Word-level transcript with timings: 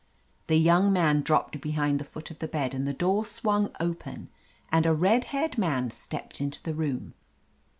The 0.47 0.57
young 0.57 0.91
man 0.91 1.21
dropped 1.21 1.61
behind 1.61 1.99
the 1.99 2.03
foot 2.03 2.31
of 2.31 2.39
the 2.39 2.47
bed, 2.47 2.71
the 2.71 2.91
door 2.91 3.23
swung 3.23 3.69
open 3.79 4.29
and 4.71 4.87
a 4.87 4.95
red 4.95 5.25
haired 5.25 5.59
man 5.59 5.91
stepped 5.91 6.41
into 6.41 6.59
the 6.63 6.73
room. 6.73 7.13